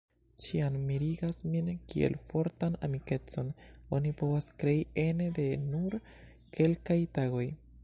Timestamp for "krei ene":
4.63-5.31